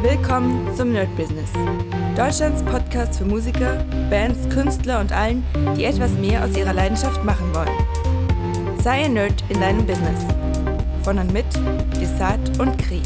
Willkommen 0.00 0.72
zum 0.76 0.92
Nerd 0.92 1.14
Business. 1.16 1.50
Deutschlands 2.16 2.62
Podcast 2.62 3.18
für 3.18 3.24
Musiker, 3.24 3.84
Bands, 4.08 4.48
Künstler 4.48 5.00
und 5.00 5.10
allen, 5.10 5.44
die 5.76 5.86
etwas 5.86 6.12
mehr 6.12 6.44
aus 6.44 6.56
ihrer 6.56 6.72
Leidenschaft 6.72 7.24
machen 7.24 7.52
wollen. 7.52 8.78
Sei 8.80 9.06
ein 9.06 9.14
Nerd 9.14 9.42
in 9.48 9.60
deinem 9.60 9.84
Business. 9.84 10.24
Von 11.02 11.18
und 11.18 11.32
mit 11.32 11.46
Desart 12.00 12.60
und 12.60 12.78
Kri. 12.78 13.02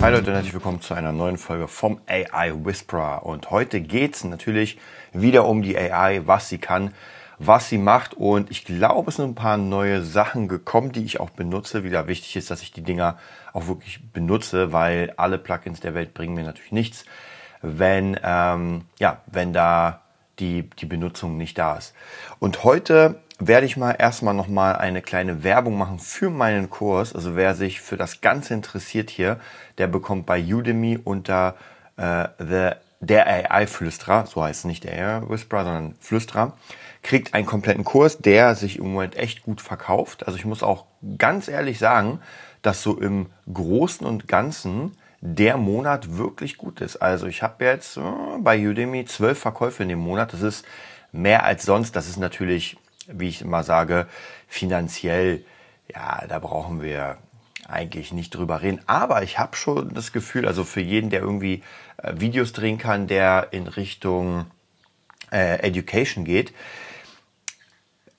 Hi 0.00 0.10
Leute 0.10 0.32
herzlich 0.32 0.52
willkommen 0.52 0.80
zu 0.80 0.94
einer 0.94 1.12
neuen 1.12 1.38
Folge 1.38 1.68
vom 1.68 2.00
AI 2.08 2.52
Whisperer. 2.64 3.24
Und 3.24 3.52
heute 3.52 3.80
geht 3.80 4.16
es 4.16 4.24
natürlich 4.24 4.80
wieder 5.12 5.46
um 5.46 5.62
die 5.62 5.78
AI, 5.78 6.22
was 6.26 6.48
sie 6.48 6.58
kann, 6.58 6.92
was 7.38 7.68
sie 7.68 7.78
macht. 7.78 8.14
Und 8.14 8.50
ich 8.50 8.64
glaube, 8.64 9.10
es 9.10 9.16
sind 9.16 9.26
ein 9.26 9.34
paar 9.36 9.58
neue 9.58 10.02
Sachen 10.02 10.48
gekommen, 10.48 10.90
die 10.90 11.04
ich 11.04 11.20
auch 11.20 11.30
benutze. 11.30 11.84
Wieder 11.84 12.08
wichtig 12.08 12.34
ist, 12.34 12.50
dass 12.50 12.62
ich 12.62 12.72
die 12.72 12.82
Dinger 12.82 13.16
auch 13.54 13.68
wirklich 13.68 14.00
benutze, 14.12 14.72
weil 14.72 15.14
alle 15.16 15.38
Plugins 15.38 15.80
der 15.80 15.94
Welt 15.94 16.12
bringen 16.12 16.34
mir 16.34 16.44
natürlich 16.44 16.72
nichts, 16.72 17.04
wenn, 17.62 18.18
ähm, 18.22 18.82
ja, 18.98 19.22
wenn 19.26 19.54
da 19.54 20.02
die, 20.38 20.68
die 20.78 20.86
Benutzung 20.86 21.38
nicht 21.38 21.56
da 21.56 21.76
ist. 21.76 21.94
Und 22.40 22.64
heute 22.64 23.22
werde 23.38 23.66
ich 23.66 23.76
mal 23.76 23.92
erstmal 23.92 24.34
nochmal 24.34 24.76
eine 24.76 25.02
kleine 25.02 25.42
Werbung 25.44 25.78
machen 25.78 25.98
für 25.98 26.30
meinen 26.30 26.68
Kurs. 26.68 27.14
Also 27.14 27.36
wer 27.36 27.54
sich 27.54 27.80
für 27.80 27.96
das 27.96 28.20
Ganze 28.20 28.54
interessiert 28.54 29.10
hier, 29.10 29.40
der 29.78 29.86
bekommt 29.86 30.26
bei 30.26 30.42
Udemy 30.42 30.98
unter 31.02 31.54
äh, 31.96 32.28
the, 32.38 32.70
der 33.00 33.26
AI-Flüsterer, 33.26 34.26
so 34.26 34.42
heißt 34.42 34.60
es 34.60 34.64
nicht 34.64 34.84
der 34.84 34.92
AI-Whisperer, 34.92 35.64
sondern 35.64 35.94
Flüsterer, 36.00 36.56
kriegt 37.02 37.34
einen 37.34 37.46
kompletten 37.46 37.84
Kurs, 37.84 38.18
der 38.18 38.54
sich 38.54 38.78
im 38.78 38.92
Moment 38.92 39.16
echt 39.16 39.42
gut 39.42 39.60
verkauft. 39.60 40.26
Also 40.26 40.38
ich 40.38 40.44
muss 40.44 40.62
auch 40.62 40.86
ganz 41.18 41.48
ehrlich 41.48 41.78
sagen, 41.78 42.20
dass 42.64 42.82
so 42.82 42.98
im 42.98 43.26
Großen 43.52 44.06
und 44.06 44.26
Ganzen 44.26 44.92
der 45.20 45.58
Monat 45.58 46.16
wirklich 46.16 46.56
gut 46.56 46.80
ist. 46.80 46.96
Also 46.96 47.26
ich 47.26 47.42
habe 47.42 47.64
jetzt 47.64 47.96
äh, 47.98 48.00
bei 48.40 48.58
Udemy 48.58 49.04
zwölf 49.04 49.38
Verkäufe 49.38 49.82
in 49.82 49.90
dem 49.90 49.98
Monat. 49.98 50.32
Das 50.32 50.40
ist 50.42 50.64
mehr 51.12 51.44
als 51.44 51.64
sonst. 51.64 51.94
Das 51.94 52.08
ist 52.08 52.16
natürlich, 52.16 52.76
wie 53.06 53.28
ich 53.28 53.42
immer 53.42 53.62
sage, 53.64 54.06
finanziell, 54.48 55.44
ja, 55.94 56.24
da 56.26 56.38
brauchen 56.38 56.82
wir 56.82 57.18
eigentlich 57.68 58.12
nicht 58.12 58.34
drüber 58.34 58.62
reden. 58.62 58.80
Aber 58.86 59.22
ich 59.22 59.38
habe 59.38 59.56
schon 59.56 59.92
das 59.92 60.12
Gefühl, 60.12 60.46
also 60.46 60.64
für 60.64 60.80
jeden, 60.80 61.10
der 61.10 61.20
irgendwie 61.20 61.62
äh, 61.98 62.14
Videos 62.16 62.52
drehen 62.52 62.78
kann, 62.78 63.06
der 63.06 63.48
in 63.50 63.66
Richtung 63.66 64.46
äh, 65.30 65.58
Education 65.60 66.24
geht, 66.24 66.54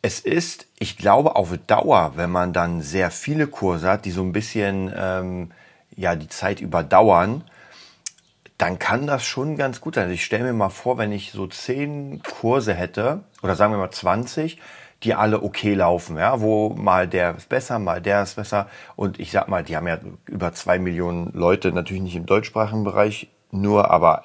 es 0.06 0.20
ist, 0.20 0.68
ich 0.78 1.00
glaube, 1.00 1.36
auf 1.36 1.50
Dauer, 1.66 2.12
wenn 2.16 2.30
man 2.30 2.54
dann 2.54 2.84
sehr 2.84 3.10
viele 3.10 3.48
Kurse 3.48 3.90
hat, 3.90 4.06
die 4.06 4.12
so 4.12 4.22
ein 4.22 4.34
bisschen 4.34 4.94
ähm, 4.96 5.50
ja 5.96 6.16
die 6.16 6.28
Zeit 6.28 6.62
überdauern, 6.62 7.44
dann 8.60 8.78
kann 8.78 9.08
das 9.08 9.26
schon 9.26 9.58
ganz 9.58 9.82
gut 9.82 9.96
sein. 9.96 10.04
Also 10.04 10.14
ich 10.14 10.24
stelle 10.24 10.44
mir 10.44 10.54
mal 10.54 10.70
vor, 10.70 11.00
wenn 11.00 11.12
ich 11.12 11.32
so 11.32 11.48
zehn 11.48 12.22
Kurse 12.22 12.76
hätte, 12.76 13.22
oder 13.42 13.56
sagen 13.56 13.74
wir 13.74 13.80
mal 13.80 13.90
20, 13.90 14.62
die 15.02 15.16
alle 15.16 15.42
okay 15.42 15.74
laufen, 15.74 16.18
ja, 16.18 16.40
wo 16.40 16.70
mal 16.70 17.08
der 17.08 17.36
ist 17.36 17.50
besser, 17.50 17.80
mal 17.80 18.00
der 18.00 18.22
ist 18.22 18.36
besser. 18.36 18.70
Und 18.96 19.20
ich 19.20 19.32
sag 19.32 19.48
mal, 19.48 19.64
die 19.64 19.76
haben 19.76 19.88
ja 19.88 19.98
über 20.28 20.54
zwei 20.54 20.78
Millionen 20.78 21.32
Leute, 21.34 21.72
natürlich 21.72 22.04
nicht 22.04 22.16
im 22.16 22.28
deutschsprachigen 22.28 22.84
Bereich 22.84 23.28
nur, 23.50 23.90
aber 23.90 24.22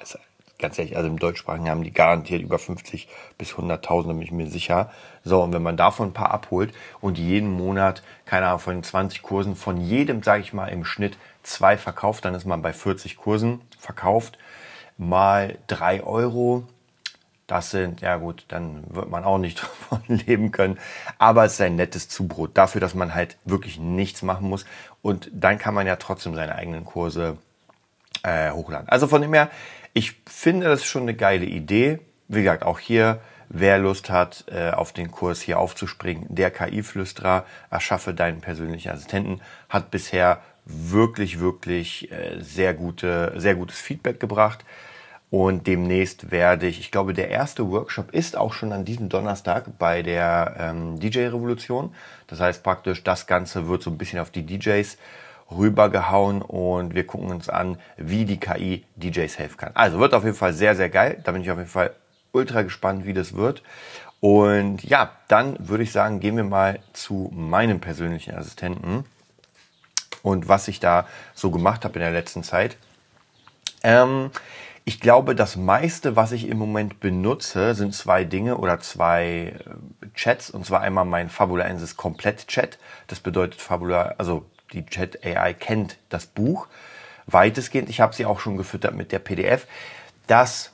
ganz 0.61 0.79
ehrlich, 0.79 0.95
also 0.95 1.09
im 1.09 1.19
Deutschsprachigen 1.19 1.69
haben 1.69 1.83
die 1.83 1.91
garantiert 1.91 2.41
über 2.41 2.59
50 2.59 3.07
bis 3.37 3.53
100.000, 3.53 4.07
da 4.07 4.13
bin 4.13 4.21
ich 4.21 4.31
mir 4.31 4.47
sicher. 4.47 4.91
So, 5.23 5.41
und 5.41 5.53
wenn 5.53 5.63
man 5.63 5.77
davon 5.77 6.09
ein 6.09 6.13
paar 6.13 6.31
abholt 6.31 6.73
und 7.01 7.17
jeden 7.17 7.51
Monat, 7.51 8.03
keine 8.25 8.47
Ahnung, 8.47 8.59
von 8.59 8.75
den 8.75 8.83
20 8.83 9.21
Kursen, 9.21 9.55
von 9.55 9.77
jedem, 9.77 10.23
sage 10.23 10.41
ich 10.41 10.53
mal, 10.53 10.67
im 10.67 10.85
Schnitt 10.85 11.17
zwei 11.43 11.77
verkauft, 11.77 12.25
dann 12.25 12.35
ist 12.35 12.45
man 12.45 12.61
bei 12.61 12.73
40 12.73 13.17
Kursen 13.17 13.61
verkauft, 13.77 14.37
mal 14.97 15.57
drei 15.67 16.03
Euro. 16.03 16.63
Das 17.47 17.69
sind, 17.69 17.99
ja 17.99 18.15
gut, 18.15 18.45
dann 18.47 18.83
wird 18.89 19.09
man 19.09 19.25
auch 19.25 19.37
nicht 19.37 19.61
davon 19.89 20.01
leben 20.07 20.51
können. 20.51 20.79
Aber 21.17 21.43
es 21.43 21.53
ist 21.53 21.61
ein 21.61 21.75
nettes 21.75 22.07
Zubrot 22.07 22.51
dafür, 22.53 22.79
dass 22.79 22.95
man 22.95 23.13
halt 23.13 23.37
wirklich 23.43 23.79
nichts 23.79 24.21
machen 24.21 24.47
muss. 24.47 24.65
Und 25.01 25.29
dann 25.33 25.57
kann 25.57 25.73
man 25.73 25.87
ja 25.87 25.97
trotzdem 25.97 26.35
seine 26.35 26.55
eigenen 26.55 26.85
Kurse 26.85 27.37
äh, 28.23 28.51
hochladen. 28.51 28.87
Also 28.89 29.07
von 29.07 29.21
dem 29.21 29.33
her, 29.33 29.49
ich 29.93 30.21
finde 30.27 30.67
das 30.67 30.85
schon 30.85 31.03
eine 31.03 31.15
geile 31.15 31.45
Idee. 31.45 31.99
Wie 32.27 32.43
gesagt, 32.43 32.63
auch 32.63 32.79
hier, 32.79 33.19
wer 33.49 33.77
Lust 33.77 34.09
hat, 34.09 34.45
äh, 34.47 34.71
auf 34.71 34.93
den 34.93 35.11
Kurs 35.11 35.41
hier 35.41 35.59
aufzuspringen, 35.59 36.25
der 36.29 36.51
KI-Flüsterer, 36.51 37.45
erschaffe 37.69 38.13
deinen 38.13 38.41
persönlichen 38.41 38.91
Assistenten, 38.91 39.41
hat 39.69 39.91
bisher 39.91 40.41
wirklich, 40.65 41.39
wirklich 41.39 42.11
äh, 42.11 42.39
sehr 42.39 42.73
gute, 42.73 43.33
sehr 43.35 43.55
gutes 43.55 43.79
Feedback 43.79 44.19
gebracht. 44.19 44.63
Und 45.29 45.65
demnächst 45.65 46.29
werde 46.29 46.67
ich, 46.67 46.79
ich 46.81 46.91
glaube, 46.91 47.13
der 47.13 47.29
erste 47.29 47.69
Workshop 47.69 48.11
ist 48.11 48.35
auch 48.35 48.53
schon 48.53 48.73
an 48.73 48.83
diesem 48.83 49.07
Donnerstag 49.07 49.77
bei 49.79 50.03
der 50.03 50.55
ähm, 50.59 50.99
DJ-Revolution. 50.99 51.95
Das 52.27 52.41
heißt 52.41 52.63
praktisch, 52.63 53.01
das 53.03 53.27
Ganze 53.27 53.69
wird 53.69 53.81
so 53.81 53.89
ein 53.89 53.97
bisschen 53.97 54.19
auf 54.19 54.29
die 54.29 54.45
DJs 54.45 54.97
rübergehauen 55.55 56.41
und 56.41 56.95
wir 56.95 57.05
gucken 57.05 57.29
uns 57.29 57.49
an, 57.49 57.77
wie 57.97 58.25
die 58.25 58.39
KI 58.39 58.85
DJs 58.95 59.37
helfen 59.37 59.57
kann. 59.57 59.71
Also 59.73 59.99
wird 59.99 60.13
auf 60.13 60.23
jeden 60.23 60.35
Fall 60.35 60.53
sehr, 60.53 60.75
sehr 60.75 60.89
geil. 60.89 61.19
Da 61.23 61.31
bin 61.31 61.41
ich 61.41 61.51
auf 61.51 61.57
jeden 61.57 61.69
Fall 61.69 61.91
ultra 62.31 62.61
gespannt, 62.61 63.05
wie 63.05 63.13
das 63.13 63.33
wird. 63.33 63.61
Und 64.19 64.83
ja, 64.83 65.11
dann 65.27 65.57
würde 65.59 65.83
ich 65.83 65.91
sagen, 65.91 66.19
gehen 66.19 66.37
wir 66.37 66.43
mal 66.43 66.79
zu 66.93 67.31
meinem 67.33 67.79
persönlichen 67.79 68.35
Assistenten 68.35 69.03
und 70.21 70.47
was 70.47 70.67
ich 70.67 70.79
da 70.79 71.07
so 71.33 71.49
gemacht 71.49 71.83
habe 71.83 71.95
in 71.95 72.01
der 72.01 72.11
letzten 72.11 72.43
Zeit. 72.43 72.77
Ähm, 73.83 74.29
ich 74.83 74.99
glaube, 74.99 75.35
das 75.35 75.55
meiste, 75.55 76.15
was 76.15 76.31
ich 76.31 76.47
im 76.47 76.57
Moment 76.57 76.99
benutze, 76.99 77.75
sind 77.75 77.93
zwei 77.93 78.23
Dinge 78.23 78.57
oder 78.57 78.79
zwei 78.79 79.53
äh, 79.55 80.07
Chats. 80.15 80.49
Und 80.49 80.65
zwar 80.65 80.81
einmal 80.81 81.05
mein 81.05 81.29
Fabulaensis 81.29 81.97
Komplett-Chat. 81.97 82.79
Das 83.07 83.19
bedeutet 83.19 83.61
Fabula, 83.61 84.15
also 84.17 84.45
die 84.73 84.85
Chat 84.85 85.25
AI 85.25 85.53
kennt 85.53 85.97
das 86.09 86.25
Buch 86.25 86.67
weitestgehend. 87.27 87.89
Ich 87.89 88.01
habe 88.01 88.15
sie 88.15 88.25
auch 88.25 88.39
schon 88.39 88.57
gefüttert 88.57 88.95
mit 88.95 89.11
der 89.11 89.19
PDF. 89.19 89.67
Das 90.27 90.71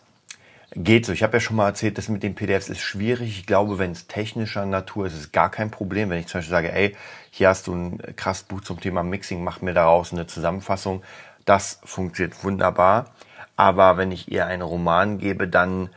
geht 0.76 1.06
so. 1.06 1.14
Ich 1.14 1.24
habe 1.24 1.38
ja 1.38 1.40
schon 1.40 1.56
mal 1.56 1.68
erzählt, 1.68 1.98
das 1.98 2.10
mit 2.10 2.24
den 2.24 2.36
PDFs 2.36 2.70
ist 2.70 2.82
schwierig. 2.82 3.40
Ich 3.40 3.46
glaube, 3.46 3.80
wenn 3.80 3.92
es 3.92 4.08
technischer 4.08 4.66
Natur 4.66 5.08
ist, 5.08 5.14
ist 5.14 5.20
es 5.20 5.32
gar 5.32 5.50
kein 5.50 5.72
Problem. 5.72 6.10
Wenn 6.10 6.20
ich 6.20 6.28
zum 6.28 6.40
Beispiel 6.40 6.52
sage, 6.52 6.72
ey, 6.72 6.96
hier 7.32 7.50
hast 7.50 7.68
du 7.68 7.74
ein 7.74 8.16
krasses 8.16 8.44
Buch 8.44 8.62
zum 8.62 8.80
Thema 8.80 9.04
Mixing, 9.04 9.44
mach 9.44 9.62
mir 9.62 9.74
daraus 9.74 10.14
eine 10.14 10.28
Zusammenfassung. 10.28 11.04
Das 11.46 11.80
funktioniert 11.84 12.44
wunderbar. 12.44 13.12
Aber 13.56 13.98
wenn 13.98 14.12
ich 14.12 14.32
ihr 14.32 14.46
einen 14.46 14.62
Roman 14.62 15.18
gebe, 15.18 15.48
dann 15.48 15.90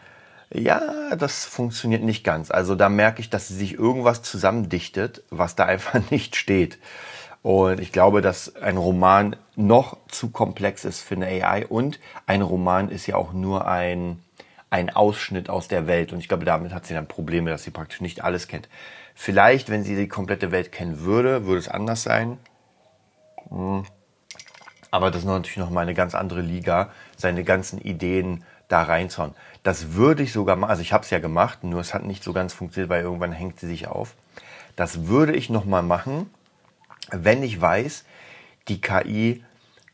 ja, 0.52 1.14
das 1.16 1.44
funktioniert 1.44 2.02
nicht 2.02 2.24
ganz. 2.24 2.50
Also 2.50 2.74
da 2.74 2.88
merke 2.88 3.20
ich, 3.20 3.30
dass 3.30 3.48
sie 3.48 3.54
sich 3.54 3.74
irgendwas 3.74 4.22
zusammendichtet, 4.22 5.22
was 5.30 5.54
da 5.54 5.64
einfach 5.66 6.10
nicht 6.10 6.36
steht. 6.36 6.78
Und 7.42 7.80
ich 7.80 7.92
glaube, 7.92 8.20
dass 8.20 8.56
ein 8.56 8.76
Roman 8.76 9.36
noch 9.56 9.96
zu 10.08 10.30
komplex 10.30 10.84
ist 10.84 11.00
für 11.00 11.14
eine 11.14 11.26
AI 11.26 11.66
und 11.66 11.98
ein 12.26 12.42
Roman 12.42 12.90
ist 12.90 13.06
ja 13.06 13.16
auch 13.16 13.32
nur 13.32 13.66
ein, 13.66 14.22
ein 14.68 14.90
Ausschnitt 14.90 15.48
aus 15.48 15.66
der 15.66 15.86
Welt. 15.86 16.12
Und 16.12 16.18
ich 16.18 16.28
glaube, 16.28 16.44
damit 16.44 16.74
hat 16.74 16.86
sie 16.86 16.94
dann 16.94 17.06
Probleme, 17.06 17.50
dass 17.50 17.62
sie 17.62 17.70
praktisch 17.70 18.02
nicht 18.02 18.22
alles 18.22 18.46
kennt. 18.46 18.68
Vielleicht, 19.14 19.70
wenn 19.70 19.84
sie 19.84 19.96
die 19.96 20.08
komplette 20.08 20.52
Welt 20.52 20.70
kennen 20.70 21.00
würde, 21.00 21.46
würde 21.46 21.58
es 21.58 21.68
anders 21.68 22.02
sein. 22.02 22.38
Hm. 23.48 23.84
Aber 24.90 25.10
das 25.10 25.20
ist 25.20 25.26
natürlich 25.26 25.56
noch 25.56 25.70
mal 25.70 25.82
eine 25.82 25.94
ganz 25.94 26.14
andere 26.14 26.40
Liga, 26.40 26.90
seine 27.16 27.44
ganzen 27.44 27.80
Ideen 27.80 28.44
da 28.68 28.82
reinzuhauen. 28.82 29.34
Das 29.62 29.92
würde 29.94 30.22
ich 30.22 30.32
sogar 30.32 30.56
machen, 30.56 30.70
also 30.70 30.82
ich 30.82 30.92
habe 30.92 31.04
es 31.04 31.10
ja 31.10 31.18
gemacht, 31.18 31.64
nur 31.64 31.80
es 31.80 31.94
hat 31.94 32.04
nicht 32.04 32.24
so 32.24 32.32
ganz 32.32 32.52
funktioniert, 32.52 32.90
weil 32.90 33.02
irgendwann 33.02 33.32
hängt 33.32 33.60
sie 33.60 33.66
sich 33.66 33.88
auf. 33.88 34.14
Das 34.74 35.06
würde 35.06 35.34
ich 35.34 35.50
noch 35.50 35.64
mal 35.64 35.82
machen, 35.82 36.30
wenn 37.12 37.42
ich 37.42 37.60
weiß, 37.60 38.04
die 38.68 38.80
KI 38.80 39.44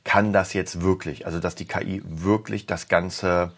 kann 0.05 0.33
das 0.33 0.53
jetzt 0.53 0.83
wirklich, 0.83 1.27
also 1.27 1.41
dass 1.41 1.55
die 1.55 1.67
KI 1.67 2.03
wirklich 2.05 2.67
das 2.67 2.89
Ganze 2.89 3.53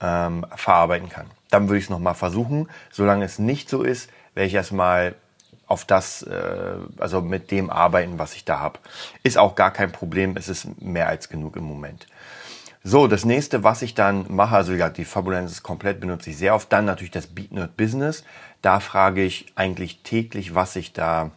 ähm, 0.00 0.44
verarbeiten 0.54 1.08
kann. 1.08 1.26
Dann 1.50 1.68
würde 1.68 1.78
ich 1.78 1.84
es 1.84 1.90
nochmal 1.90 2.14
versuchen. 2.14 2.68
Solange 2.90 3.24
es 3.24 3.38
nicht 3.38 3.68
so 3.68 3.82
ist, 3.82 4.10
werde 4.34 4.48
ich 4.48 4.54
erstmal 4.54 5.14
auf 5.66 5.84
das, 5.84 6.22
äh, 6.22 6.76
also 6.98 7.22
mit 7.22 7.50
dem 7.50 7.70
arbeiten, 7.70 8.18
was 8.18 8.34
ich 8.34 8.44
da 8.44 8.58
habe. 8.60 8.80
Ist 9.22 9.38
auch 9.38 9.54
gar 9.54 9.70
kein 9.70 9.92
Problem, 9.92 10.36
es 10.36 10.48
ist 10.48 10.80
mehr 10.80 11.08
als 11.08 11.28
genug 11.28 11.56
im 11.56 11.64
Moment. 11.64 12.06
So, 12.82 13.06
das 13.06 13.24
nächste, 13.24 13.64
was 13.64 13.80
ich 13.80 13.94
dann 13.94 14.26
mache, 14.28 14.56
also 14.56 14.74
ja, 14.74 14.90
die 14.90 15.06
Fabulensis 15.06 15.62
komplett 15.62 16.00
benutze 16.00 16.30
ich 16.30 16.36
sehr 16.36 16.54
oft. 16.54 16.70
Dann 16.70 16.84
natürlich 16.84 17.12
das 17.12 17.28
BeatNerd 17.28 17.78
Business. 17.78 18.24
Da 18.60 18.78
frage 18.78 19.22
ich 19.22 19.46
eigentlich 19.54 20.02
täglich, 20.02 20.54
was 20.54 20.76
ich 20.76 20.92
da 20.92 21.30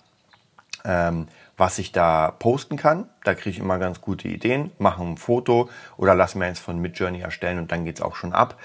ähm, 0.84 1.30
was 1.58 1.80
ich 1.80 1.92
da 1.92 2.32
posten 2.32 2.78
kann. 2.78 3.10
Da 3.24 3.34
kriege 3.34 3.50
ich 3.50 3.60
immer 3.60 3.80
ganz 3.80 4.00
gute 4.00 4.28
Ideen, 4.28 4.72
mache 4.78 5.02
ein 5.02 5.18
Foto 5.18 5.70
oder 5.98 6.16
lass 6.16 6.36
mir 6.36 6.46
eins 6.46 6.60
von 6.60 6.80
Midjourney 6.80 7.20
erstellen 7.20 7.58
und 7.58 7.72
dann 7.72 7.84
geht's 7.84 8.02
auch 8.02 8.16
schon 8.16 8.34
ab. 8.34 8.58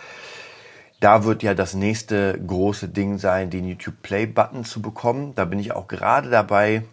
Da 1.00 1.24
wird 1.24 1.42
ja 1.42 1.54
das 1.54 1.74
nächste 1.74 2.38
große 2.38 2.88
Ding 2.88 3.18
sein, 3.18 3.50
den 3.50 3.66
YouTube 3.66 4.02
Play 4.02 4.26
Button 4.26 4.64
zu 4.64 4.80
bekommen. 4.80 5.34
Da 5.34 5.46
bin 5.46 5.58
ich 5.58 5.72
auch 5.72 5.88
gerade 5.88 6.30
dabei, 6.30 6.84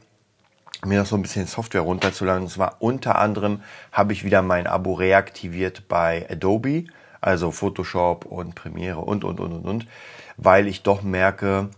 mir 0.83 0.99
noch 0.99 1.05
so 1.05 1.15
ein 1.15 1.21
bisschen 1.21 1.45
Software 1.45 1.81
runterzuladen. 1.81 2.43
Und 2.43 2.49
zwar 2.49 2.77
unter 2.79 3.19
anderem 3.19 3.61
habe 3.91 4.13
ich 4.13 4.23
wieder 4.23 4.41
mein 4.41 4.65
Abo 4.65 4.93
reaktiviert 4.93 5.87
bei 5.87 6.25
Adobe, 6.29 6.85
also 7.21 7.51
Photoshop 7.51 8.25
und 8.25 8.55
Premiere 8.55 8.99
und, 8.99 9.23
und, 9.23 9.39
und, 9.39 9.51
und, 9.51 9.65
und, 9.65 9.87
weil 10.37 10.67
ich 10.67 10.81
doch 10.81 11.03
merke, 11.03 11.69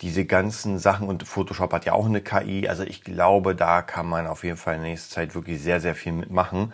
diese 0.00 0.24
ganzen 0.24 0.78
Sachen 0.78 1.08
und 1.08 1.26
Photoshop 1.26 1.72
hat 1.72 1.84
ja 1.84 1.92
auch 1.92 2.06
eine 2.06 2.20
KI. 2.20 2.68
Also 2.68 2.84
ich 2.84 3.02
glaube, 3.02 3.54
da 3.54 3.82
kann 3.82 4.06
man 4.06 4.26
auf 4.26 4.44
jeden 4.44 4.56
Fall 4.56 4.76
in 4.76 4.82
nächster 4.82 5.14
Zeit 5.14 5.34
wirklich 5.34 5.60
sehr, 5.60 5.80
sehr 5.80 5.94
viel 5.94 6.12
mitmachen. 6.12 6.72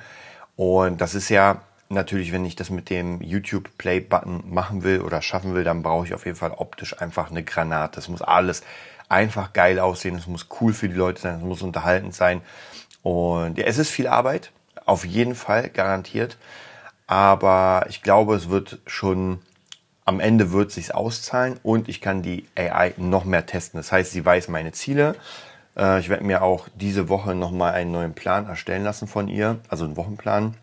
Und 0.57 1.01
das 1.01 1.15
ist 1.15 1.31
ja 1.31 1.63
natürlich, 1.89 2.33
wenn 2.33 2.45
ich 2.45 2.57
das 2.57 2.71
mit 2.71 2.91
dem 2.91 3.21
YouTube 3.23 3.79
Play 3.79 4.01
Button 4.01 4.45
machen 4.53 4.83
will 4.83 5.01
oder 5.01 5.23
schaffen 5.23 5.55
will, 5.55 5.65
dann 5.65 5.83
brauche 5.83 6.07
ich 6.07 6.15
auf 6.15 6.27
jeden 6.27 6.37
Fall 6.37 6.53
optisch 6.53 7.01
einfach 7.01 7.31
eine 7.31 7.43
Granate. 7.43 7.99
Es 7.99 8.09
muss 8.09 8.23
alles 8.23 8.63
einfach 9.09 9.53
geil 9.53 9.79
aussehen, 9.79 10.17
es 10.17 10.27
muss 10.27 10.49
cool 10.61 10.73
für 10.73 10.89
die 10.89 10.95
Leute 10.95 11.21
sein, 11.21 11.37
es 11.37 11.43
muss 11.43 11.63
unterhaltend 11.63 12.15
sein. 12.15 12.43
Und 13.03 13.59
ja, 13.59 13.65
es 13.65 13.79
ist 13.79 13.91
viel 13.91 14.07
Arbeit, 14.07 14.53
auf 14.85 15.05
jeden 15.05 15.35
Fall 15.35 15.71
garantiert. 15.71 16.37
Aber 17.07 17.87
ich 17.89 18.03
glaube, 18.03 18.35
es 18.35 18.49
wird 18.49 18.79
schon 18.87 19.41
am 20.05 20.21
Ende 20.21 20.53
wird 20.53 20.69
es 20.69 20.75
sich 20.75 20.95
auszahlen 20.95 21.59
und 21.63 21.89
ich 21.89 22.01
kann 22.01 22.23
die 22.23 22.47
AI 22.57 22.95
noch 22.97 23.25
mehr 23.25 23.47
testen. 23.47 23.79
Das 23.79 23.91
heißt, 23.91 24.13
sie 24.13 24.25
weiß 24.25 24.49
meine 24.49 24.73
Ziele. 24.73 25.17
Äh, 25.77 26.01
ich 26.01 26.09
werde 26.09 26.25
mir 26.25 26.43
auch 26.43 26.69
diese 26.75 27.09
Woche 27.09 27.35
nochmal 27.35 27.73
einen 27.73 27.93
neuen 27.93 28.15
Plan 28.15 28.47
erstellen 28.47 28.85
lassen 28.85 29.09
von 29.09 29.29
ihr, 29.29 29.59
also 29.69 29.85
einen 29.85 29.97
Wochenplan. 29.97 30.55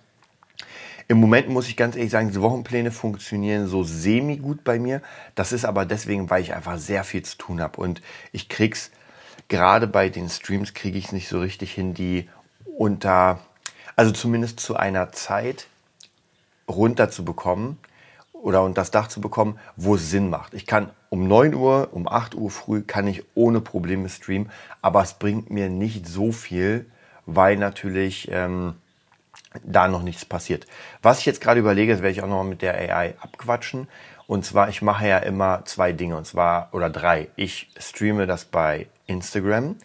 Im 1.07 1.19
Moment 1.19 1.49
muss 1.49 1.67
ich 1.67 1.75
ganz 1.75 1.95
ehrlich 1.95 2.11
sagen, 2.11 2.29
diese 2.29 2.41
Wochenpläne 2.41 2.91
funktionieren 2.91 3.67
so 3.67 3.83
semi 3.83 4.37
gut 4.37 4.63
bei 4.63 4.79
mir. 4.79 5.01
Das 5.35 5.51
ist 5.51 5.65
aber 5.65 5.85
deswegen, 5.85 6.29
weil 6.29 6.41
ich 6.41 6.53
einfach 6.53 6.77
sehr 6.77 7.03
viel 7.03 7.23
zu 7.23 7.37
tun 7.37 7.61
habe 7.61 7.81
und 7.81 8.01
ich 8.31 8.47
krieg's 8.47 8.91
gerade 9.49 9.87
bei 9.87 10.07
den 10.07 10.29
Streams 10.29 10.73
kriege 10.73 10.97
ich 10.97 11.05
es 11.05 11.11
nicht 11.11 11.27
so 11.27 11.41
richtig 11.41 11.73
hin, 11.73 11.93
die 11.93 12.29
unter, 12.77 13.39
also 13.97 14.11
zumindest 14.11 14.61
zu 14.61 14.77
einer 14.77 15.11
Zeit 15.11 15.67
runterzubekommen, 16.69 17.77
oder 18.41 18.63
unter 18.63 18.81
das 18.81 18.91
Dach 18.91 19.07
zu 19.07 19.21
bekommen, 19.21 19.59
wo 19.75 19.95
es 19.95 20.09
Sinn 20.09 20.29
macht. 20.29 20.53
Ich 20.53 20.65
kann 20.65 20.89
um 21.09 21.27
9 21.27 21.53
Uhr, 21.53 21.89
um 21.91 22.07
8 22.07 22.35
Uhr 22.35 22.49
früh 22.49 22.81
kann 22.81 23.07
ich 23.07 23.23
ohne 23.35 23.61
Probleme 23.61 24.09
streamen, 24.09 24.49
aber 24.81 25.01
es 25.01 25.13
bringt 25.13 25.49
mir 25.49 25.69
nicht 25.69 26.07
so 26.07 26.31
viel, 26.31 26.85
weil 27.25 27.57
natürlich 27.57 28.29
ähm, 28.31 28.75
da 29.63 29.87
noch 29.87 30.03
nichts 30.03 30.25
passiert. 30.25 30.65
Was 31.01 31.19
ich 31.19 31.25
jetzt 31.25 31.41
gerade 31.41 31.59
überlege, 31.59 31.91
das 31.91 32.01
werde 32.01 32.13
ich 32.13 32.23
auch 32.23 32.27
noch 32.27 32.43
mit 32.43 32.61
der 32.61 32.75
AI 32.75 33.15
abquatschen. 33.19 33.87
Und 34.27 34.45
zwar, 34.45 34.69
ich 34.69 34.81
mache 34.81 35.07
ja 35.07 35.17
immer 35.17 35.65
zwei 35.65 35.91
Dinge, 35.91 36.15
und 36.15 36.25
zwar, 36.25 36.69
oder 36.71 36.89
drei. 36.89 37.27
Ich 37.35 37.69
streame 37.77 38.27
das 38.27 38.45
bei 38.45 38.87
Instagram, 39.05 39.75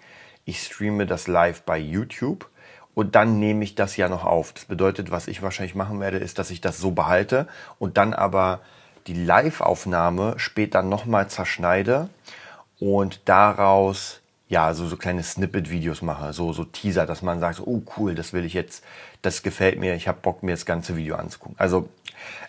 ich 0.44 0.62
streame 0.62 1.06
das 1.06 1.26
live 1.26 1.62
bei 1.62 1.78
YouTube 1.78 2.48
und 2.96 3.14
dann 3.14 3.38
nehme 3.38 3.62
ich 3.62 3.74
das 3.74 3.98
ja 3.98 4.08
noch 4.08 4.24
auf. 4.24 4.54
Das 4.54 4.64
bedeutet, 4.64 5.10
was 5.10 5.28
ich 5.28 5.42
wahrscheinlich 5.42 5.74
machen 5.74 6.00
werde, 6.00 6.16
ist, 6.16 6.38
dass 6.38 6.50
ich 6.50 6.62
das 6.62 6.78
so 6.78 6.92
behalte 6.92 7.46
und 7.78 7.98
dann 7.98 8.14
aber 8.14 8.60
die 9.06 9.12
Live-Aufnahme 9.12 10.34
später 10.38 10.82
nochmal 10.82 11.28
zerschneide 11.28 12.08
und 12.80 13.20
daraus 13.26 14.22
ja 14.48 14.72
so, 14.72 14.86
so 14.86 14.96
kleine 14.96 15.22
Snippet-Videos 15.22 16.00
mache, 16.00 16.32
so, 16.32 16.54
so 16.54 16.64
Teaser, 16.64 17.04
dass 17.04 17.20
man 17.20 17.38
sagt, 17.38 17.60
oh 17.60 17.82
cool, 17.98 18.14
das 18.14 18.32
will 18.32 18.46
ich 18.46 18.54
jetzt, 18.54 18.82
das 19.20 19.42
gefällt 19.42 19.78
mir, 19.78 19.94
ich 19.94 20.08
habe 20.08 20.20
Bock, 20.22 20.42
mir 20.42 20.52
das 20.52 20.64
ganze 20.64 20.96
Video 20.96 21.16
anzugucken. 21.16 21.56
Also, 21.58 21.90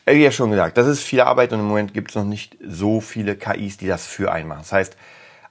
wie 0.06 0.24
ja 0.24 0.32
schon 0.32 0.52
gesagt, 0.52 0.78
das 0.78 0.88
ist 0.88 1.04
viel 1.04 1.20
Arbeit 1.20 1.52
und 1.52 1.60
im 1.60 1.66
Moment 1.66 1.94
gibt 1.94 2.12
es 2.12 2.16
noch 2.16 2.24
nicht 2.24 2.56
so 2.66 3.02
viele 3.02 3.36
KIs, 3.36 3.76
die 3.78 3.88
das 3.88 4.08
für 4.08 4.32
einen 4.32 4.48
machen. 4.48 4.62
Das 4.62 4.72
heißt, 4.72 4.96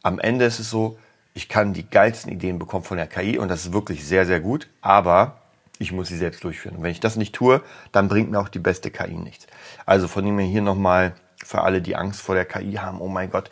am 0.03 0.19
Ende 0.19 0.47
ist 0.47 0.59
es 0.59 0.71
so, 0.71 0.97
ich 1.37 1.51
kann 1.51 1.75
die 1.75 1.87
geilsten 1.89 2.33
Ideen 2.33 2.59
bekommen 2.59 2.83
von 2.83 2.97
der 2.97 3.07
KI 3.07 3.39
und 3.39 3.49
das 3.49 3.67
ist 3.67 3.73
wirklich 3.75 4.07
sehr, 4.07 4.25
sehr 4.25 4.41
gut, 4.41 4.69
aber 4.81 5.37
ich 5.79 5.93
muss 5.93 6.09
sie 6.09 6.17
selbst 6.17 6.43
durchführen. 6.43 6.77
Und 6.77 6.83
wenn 6.83 6.91
ich 6.91 7.01
das 7.01 7.17
nicht 7.17 7.35
tue, 7.35 7.61
dann 7.93 8.09
bringt 8.09 8.31
mir 8.31 8.41
auch 8.41 8.49
die 8.49 8.59
beste 8.59 8.91
KI 8.91 9.13
nichts. 9.13 9.47
Also 9.85 10.09
von 10.09 10.25
dem 10.25 10.39
her 10.39 10.49
hier 10.49 10.63
nochmal 10.63 11.15
für 11.45 11.61
alle, 11.61 11.83
die 11.83 11.95
Angst 11.95 12.23
vor 12.23 12.35
der 12.35 12.47
KI 12.47 12.77
haben, 12.77 13.03
oh 13.03 13.09
mein 13.09 13.31
Gott, 13.31 13.51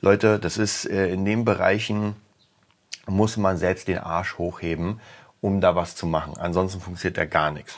Leute, 0.00 0.38
das 0.38 0.58
ist 0.58 0.84
äh, 0.84 1.08
in 1.08 1.24
den 1.24 1.44
Bereichen 1.44 2.14
muss 3.08 3.36
man 3.36 3.56
selbst 3.56 3.88
den 3.88 3.98
Arsch 3.98 4.38
hochheben, 4.38 5.00
um 5.40 5.60
da 5.60 5.74
was 5.74 5.96
zu 5.96 6.06
machen. 6.06 6.34
Ansonsten 6.38 6.80
funktioniert 6.80 7.18
da 7.18 7.24
gar 7.24 7.50
nichts. 7.50 7.76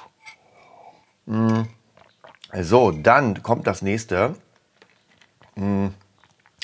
Hm. 1.27 1.67
So, 2.61 2.91
dann 2.91 3.43
kommt 3.43 3.67
das 3.67 3.81
nächste. 3.81 4.35
Hm. 5.55 5.95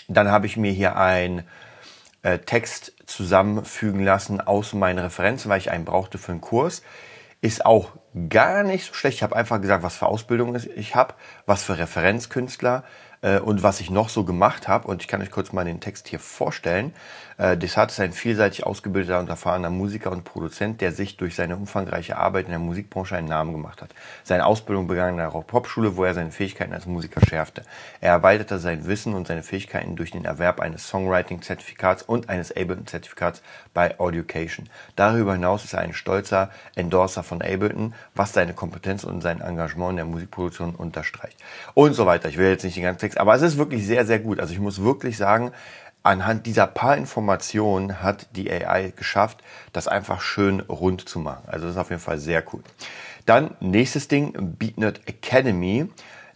Dann 0.08 0.30
habe 0.30 0.44
ich 0.44 0.58
mir 0.58 0.72
hier 0.72 0.96
ein 0.96 1.44
äh, 2.22 2.38
Text 2.38 2.94
zusammenfügen 3.06 4.02
lassen 4.02 4.40
aus 4.40 4.72
meinen 4.72 4.98
Referenzen, 4.98 5.50
weil 5.50 5.58
ich 5.58 5.70
einen 5.70 5.84
brauchte 5.84 6.18
für 6.18 6.32
einen 6.32 6.40
Kurs. 6.40 6.82
Ist 7.40 7.66
auch 7.66 7.90
gar 8.28 8.62
nicht 8.62 8.86
so 8.86 8.94
schlecht. 8.94 9.16
Ich 9.16 9.22
habe 9.22 9.36
einfach 9.36 9.60
gesagt, 9.60 9.82
was 9.82 9.96
für 9.96 10.06
Ausbildung 10.06 10.56
ich 10.76 10.94
habe, 10.94 11.14
was 11.46 11.64
für 11.64 11.78
Referenzkünstler 11.78 12.84
äh, 13.22 13.38
und 13.38 13.62
was 13.62 13.80
ich 13.80 13.90
noch 13.90 14.08
so 14.08 14.24
gemacht 14.24 14.68
habe. 14.68 14.88
Und 14.88 15.02
ich 15.02 15.08
kann 15.08 15.22
euch 15.22 15.30
kurz 15.30 15.52
mal 15.52 15.64
den 15.64 15.80
Text 15.80 16.08
hier 16.08 16.20
vorstellen. 16.20 16.92
Äh, 17.38 17.56
Desart 17.56 17.90
ist 17.90 18.00
ein 18.00 18.12
vielseitig 18.12 18.66
ausgebildeter 18.66 19.18
und 19.18 19.28
erfahrener 19.28 19.70
Musiker 19.70 20.12
und 20.12 20.24
Produzent, 20.24 20.80
der 20.80 20.92
sich 20.92 21.16
durch 21.16 21.34
seine 21.34 21.56
umfangreiche 21.56 22.16
Arbeit 22.16 22.44
in 22.44 22.50
der 22.50 22.58
Musikbranche 22.58 23.16
einen 23.16 23.28
Namen 23.28 23.52
gemacht 23.52 23.80
hat. 23.82 23.90
Seine 24.22 24.46
Ausbildung 24.46 24.86
begann 24.86 25.10
in 25.10 25.16
der 25.16 25.28
Popschule, 25.28 25.96
wo 25.96 26.04
er 26.04 26.14
seine 26.14 26.30
Fähigkeiten 26.30 26.72
als 26.72 26.86
Musiker 26.86 27.20
schärfte. 27.26 27.62
Er 28.00 28.12
erweiterte 28.12 28.58
sein 28.58 28.86
Wissen 28.86 29.14
und 29.14 29.26
seine 29.26 29.42
Fähigkeiten 29.42 29.96
durch 29.96 30.10
den 30.10 30.24
Erwerb 30.24 30.60
eines 30.60 30.88
Songwriting-Zertifikats 30.88 32.02
und 32.02 32.28
eines 32.28 32.50
Ableton-Zertifikats 32.52 33.42
bei 33.74 33.98
Audiocation. 33.98 34.68
Darüber 34.96 35.32
hinaus 35.32 35.64
ist 35.64 35.72
er 35.72 35.80
ein 35.80 35.94
stolzer 35.94 36.50
Endorser 36.74 37.22
von 37.22 37.40
Ableton, 37.40 37.94
was 38.14 38.32
seine 38.32 38.52
Kompetenz 38.52 39.04
und 39.04 39.20
sein 39.22 39.40
Engagement 39.40 39.90
in 39.90 39.96
der 39.96 40.04
Musikproduktion 40.04 40.74
unterstreicht. 40.74 41.38
Und 41.74 41.94
so 41.94 42.06
weiter. 42.06 42.28
Ich 42.28 42.36
will 42.36 42.50
jetzt 42.50 42.64
nicht 42.64 42.76
den 42.76 42.84
ganzen 42.84 43.00
Text, 43.00 43.11
aber 43.18 43.34
es 43.34 43.42
ist 43.42 43.58
wirklich 43.58 43.86
sehr, 43.86 44.06
sehr 44.06 44.18
gut. 44.18 44.40
Also 44.40 44.52
ich 44.52 44.60
muss 44.60 44.82
wirklich 44.82 45.16
sagen, 45.16 45.52
anhand 46.02 46.46
dieser 46.46 46.66
paar 46.66 46.96
Informationen 46.96 48.02
hat 48.02 48.28
die 48.36 48.50
AI 48.50 48.92
geschafft, 48.96 49.42
das 49.72 49.88
einfach 49.88 50.20
schön 50.20 50.60
rund 50.60 51.08
zu 51.08 51.18
machen. 51.18 51.44
Also 51.46 51.66
das 51.66 51.74
ist 51.74 51.80
auf 51.80 51.90
jeden 51.90 52.02
Fall 52.02 52.18
sehr 52.18 52.42
cool. 52.52 52.62
Dann 53.26 53.56
nächstes 53.60 54.08
Ding, 54.08 54.56
BeatNet 54.58 55.02
Academy. 55.06 55.88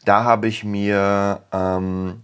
Da 0.05 0.23
habe 0.23 0.46
ich 0.46 0.62
mir 0.62 1.43
ähm, 1.52 2.23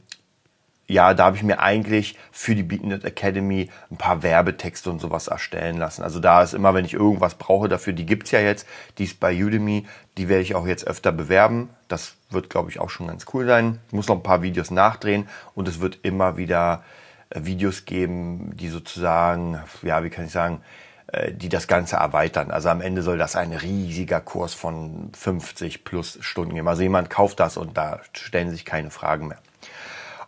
ja, 0.92 1.14
da 1.14 1.24
habe 1.24 1.36
ich 1.36 1.42
mir 1.42 1.58
eigentlich 1.60 2.18
für 2.30 2.54
die 2.54 2.62
BeatNet 2.62 3.04
Academy 3.04 3.70
ein 3.90 3.96
paar 3.96 4.22
Werbetexte 4.22 4.90
und 4.90 5.00
sowas 5.00 5.28
erstellen 5.28 5.78
lassen. 5.78 6.02
Also 6.02 6.20
da 6.20 6.42
ist 6.42 6.52
immer, 6.52 6.74
wenn 6.74 6.84
ich 6.84 6.92
irgendwas 6.92 7.36
brauche 7.36 7.68
dafür, 7.68 7.94
die 7.94 8.04
gibt's 8.04 8.30
ja 8.30 8.40
jetzt, 8.40 8.66
die 8.98 9.04
ist 9.04 9.18
bei 9.18 9.34
Udemy, 9.34 9.86
die 10.18 10.28
werde 10.28 10.42
ich 10.42 10.54
auch 10.54 10.66
jetzt 10.66 10.86
öfter 10.86 11.10
bewerben. 11.10 11.70
Das 11.88 12.16
wird, 12.32 12.50
glaube 12.50 12.70
ich, 12.70 12.80
auch 12.80 12.90
schon 12.90 13.06
ganz 13.06 13.26
cool 13.32 13.46
sein. 13.46 13.78
Ich 13.88 13.92
muss 13.92 14.08
noch 14.08 14.16
ein 14.16 14.22
paar 14.22 14.42
Videos 14.42 14.70
nachdrehen 14.70 15.28
und 15.54 15.68
es 15.68 15.80
wird 15.80 16.00
immer 16.02 16.36
wieder 16.36 16.84
äh, 17.30 17.44
Videos 17.44 17.84
geben, 17.84 18.56
die 18.56 18.68
sozusagen, 18.68 19.60
ja, 19.82 20.02
wie 20.04 20.10
kann 20.10 20.26
ich 20.26 20.32
sagen, 20.32 20.62
äh, 21.08 21.32
die 21.32 21.48
das 21.48 21.68
Ganze 21.68 21.96
erweitern. 21.96 22.50
Also 22.50 22.68
am 22.68 22.80
Ende 22.80 23.02
soll 23.02 23.18
das 23.18 23.36
ein 23.36 23.52
riesiger 23.52 24.20
Kurs 24.20 24.54
von 24.54 25.10
50 25.14 25.84
plus 25.84 26.18
Stunden 26.20 26.54
geben. 26.54 26.68
Also 26.68 26.82
jemand 26.82 27.10
kauft 27.10 27.40
das 27.40 27.56
und 27.56 27.76
da 27.76 28.00
stellen 28.12 28.50
sich 28.50 28.64
keine 28.64 28.90
Fragen 28.90 29.28
mehr. 29.28 29.38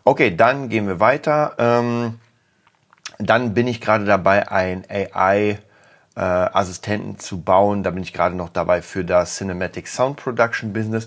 Okay, 0.05 0.37
dann 0.37 0.69
gehen 0.69 0.87
wir 0.87 1.01
weiter. 1.01 1.55
Ähm, 1.59 2.19
dann 3.19 3.55
bin 3.55 3.67
ich 3.67 3.81
gerade 3.81 4.05
dabei, 4.05 4.51
ein 4.51 4.85
AI 4.91 5.59
äh, 6.17 6.21
Assistenten 6.21 7.19
zu 7.19 7.41
bauen. 7.41 7.83
Da 7.83 7.91
bin 7.91 8.03
ich 8.03 8.13
gerade 8.13 8.37
noch 8.37 8.51
dabei 8.51 8.83
für 8.83 9.05
das 9.05 9.37
Cinematic 9.37 9.89
Sound 9.89 10.17
Production 10.17 10.73
Business. 10.73 11.07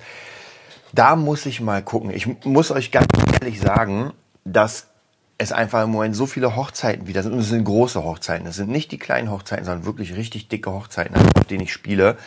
Da 0.94 1.16
muss 1.16 1.46
ich 1.46 1.62
mal 1.62 1.84
gucken. 1.84 2.12
Ich 2.12 2.28
muss 2.46 2.72
euch 2.72 2.92
ganz 2.92 3.08
ehrlich 3.34 3.60
sagen, 3.60 4.14
dass 4.46 4.88
es 5.38 5.52
einfach 5.52 5.84
im 5.84 5.92
Moment 5.92 6.16
so 6.16 6.26
viele 6.26 6.56
Hochzeiten 6.56 7.08
wieder 7.08 7.24
sind. 7.24 7.34
Und 7.34 7.40
es 7.40 7.50
sind 7.50 7.64
große 7.64 8.04
Hochzeiten. 8.04 8.48
Es 8.48 8.56
sind 8.56 8.70
nicht 8.70 8.92
die 8.92 8.98
kleinen 8.98 9.30
Hochzeiten, 9.30 9.66
sondern 9.66 9.86
wirklich 9.86 10.16
richtig 10.16 10.48
dicke 10.48 10.72
Hochzeiten, 10.72 11.16
auf 11.36 11.46
denen 11.46 11.62
ich 11.62 11.74
spiele. 11.74 12.18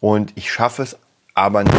Und 0.00 0.32
ich 0.36 0.52
schaffe 0.52 0.82
es 0.82 0.98
aber 1.34 1.64
nicht 1.64 1.76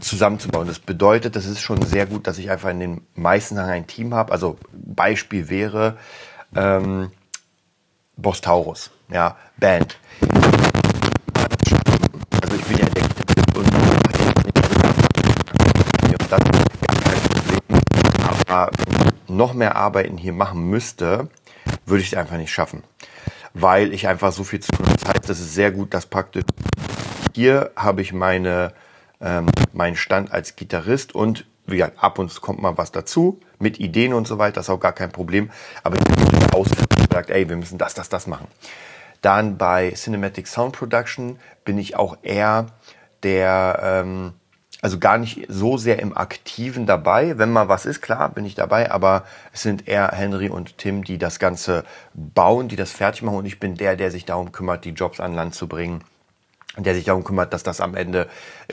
zusammenzubauen. 0.00 0.66
Das 0.66 0.78
bedeutet, 0.78 1.36
das 1.36 1.46
ist 1.46 1.60
schon 1.60 1.82
sehr 1.82 2.06
gut, 2.06 2.26
dass 2.26 2.38
ich 2.38 2.50
einfach 2.50 2.70
in 2.70 2.80
den 2.80 3.06
meisten 3.14 3.54
Sachen 3.54 3.70
ein 3.70 3.86
Team 3.86 4.14
habe. 4.14 4.32
Also 4.32 4.56
Beispiel 4.72 5.48
wäre 5.48 5.96
ähm, 6.56 7.10
Boss 8.16 8.40
Taurus, 8.40 8.90
ja, 9.10 9.36
Band. 9.58 9.98
Also 12.42 12.56
ich 12.56 12.64
bin 12.64 12.78
ja 12.78 12.86
der 12.86 13.02
und 13.62 13.72
das 16.32 16.40
ist 16.40 16.46
gar 16.86 16.96
kein 16.96 17.20
Problem. 17.20 17.60
Aber 18.48 18.70
noch 19.36 19.54
mehr 19.54 19.76
Arbeiten 19.76 20.16
hier 20.16 20.32
machen 20.32 20.68
müsste, 20.68 21.28
würde 21.86 22.02
ich 22.02 22.12
es 22.12 22.18
einfach 22.18 22.36
nicht 22.36 22.52
schaffen. 22.52 22.82
Weil 23.54 23.92
ich 23.92 24.08
einfach 24.08 24.32
so 24.32 24.44
viel 24.44 24.60
zu 24.60 24.72
tun 24.72 24.86
habe. 24.86 24.98
Das 24.98 25.08
heißt, 25.08 25.28
das 25.28 25.40
ist 25.40 25.54
sehr 25.54 25.72
gut, 25.72 25.92
dass 25.94 26.06
praktisch 26.06 26.44
hier 27.34 27.70
habe 27.76 28.02
ich 28.02 28.12
meine 28.12 28.72
ähm, 29.20 29.46
meinen 29.72 29.96
Stand 29.96 30.32
als 30.32 30.56
Gitarrist 30.56 31.14
und 31.14 31.46
wie 31.66 31.76
gesagt, 31.76 32.02
ab 32.02 32.18
und 32.18 32.30
zu 32.30 32.40
kommt 32.40 32.60
mal 32.60 32.76
was 32.76 32.90
dazu 32.90 33.40
mit 33.58 33.78
Ideen 33.78 34.12
und 34.14 34.26
so 34.26 34.38
weiter, 34.38 34.54
das 34.54 34.66
ist 34.66 34.70
auch 34.70 34.80
gar 34.80 34.92
kein 34.92 35.12
Problem. 35.12 35.50
Aber 35.84 35.96
die 35.96 36.52
Ausgabe 36.52 36.86
sagt, 37.10 37.30
ey, 37.30 37.48
wir 37.48 37.56
müssen 37.56 37.78
das, 37.78 37.94
das, 37.94 38.08
das 38.08 38.26
machen. 38.26 38.48
Dann 39.20 39.56
bei 39.56 39.92
Cinematic 39.92 40.48
Sound 40.48 40.74
Production 40.74 41.38
bin 41.64 41.78
ich 41.78 41.94
auch 41.96 42.18
eher 42.22 42.66
der, 43.22 43.80
ähm, 43.82 44.32
also 44.82 44.98
gar 44.98 45.16
nicht 45.16 45.46
so 45.48 45.78
sehr 45.78 46.00
im 46.00 46.14
Aktiven 46.14 46.86
dabei. 46.86 47.38
Wenn 47.38 47.50
mal 47.52 47.68
was 47.68 47.86
ist, 47.86 48.02
klar, 48.02 48.28
bin 48.28 48.44
ich 48.44 48.56
dabei, 48.56 48.90
aber 48.90 49.24
es 49.52 49.62
sind 49.62 49.88
eher 49.88 50.08
Henry 50.08 50.50
und 50.50 50.76
Tim, 50.76 51.04
die 51.04 51.16
das 51.16 51.38
Ganze 51.38 51.84
bauen, 52.12 52.68
die 52.68 52.76
das 52.76 52.90
fertig 52.90 53.22
machen 53.22 53.38
und 53.38 53.46
ich 53.46 53.60
bin 53.60 53.76
der, 53.76 53.96
der 53.96 54.10
sich 54.10 54.24
darum 54.24 54.52
kümmert, 54.52 54.84
die 54.84 54.90
Jobs 54.90 55.20
an 55.20 55.34
Land 55.34 55.54
zu 55.54 55.68
bringen 55.68 56.04
der 56.78 56.94
sich 56.94 57.04
darum 57.04 57.22
kümmert, 57.22 57.52
dass 57.52 57.62
das 57.62 57.82
am 57.82 57.94
Ende 57.94 58.28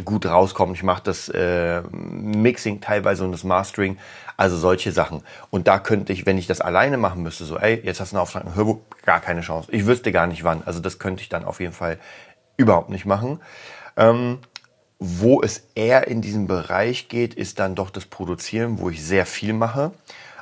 gut 0.05 0.25
rauskommt. 0.25 0.73
Ich 0.75 0.83
mache 0.83 1.03
das 1.03 1.27
äh, 1.27 1.81
Mixing 1.91 2.79
teilweise 2.79 3.25
und 3.25 3.33
das 3.33 3.43
Mastering, 3.43 3.97
also 4.37 4.55
solche 4.55 4.93
Sachen. 4.93 5.21
Und 5.49 5.67
da 5.67 5.79
könnte 5.79 6.13
ich, 6.13 6.25
wenn 6.25 6.37
ich 6.37 6.47
das 6.47 6.61
alleine 6.61 6.97
machen 6.97 7.23
müsste, 7.23 7.43
so, 7.43 7.57
ey, 7.57 7.81
jetzt 7.83 7.99
hast 7.99 8.13
du 8.13 8.15
einen 8.15 8.21
Auftrag, 8.21 8.45
ein 8.45 8.55
Hörbuch, 8.55 8.79
gar 9.05 9.19
keine 9.19 9.41
Chance. 9.41 9.69
Ich 9.73 9.85
wüsste 9.85 10.13
gar 10.13 10.27
nicht 10.27 10.45
wann. 10.45 10.63
Also 10.65 10.79
das 10.79 10.97
könnte 10.97 11.23
ich 11.23 11.29
dann 11.29 11.43
auf 11.43 11.59
jeden 11.59 11.73
Fall 11.73 11.99
überhaupt 12.55 12.89
nicht 12.89 13.05
machen. 13.05 13.41
Ähm, 13.97 14.39
wo 14.99 15.41
es 15.41 15.63
eher 15.75 16.07
in 16.07 16.21
diesem 16.21 16.45
Bereich 16.45 17.07
geht, 17.07 17.33
ist 17.33 17.59
dann 17.59 17.73
doch 17.73 17.89
das 17.89 18.05
Produzieren, 18.05 18.79
wo 18.79 18.89
ich 18.89 19.03
sehr 19.03 19.25
viel 19.25 19.53
mache. 19.53 19.91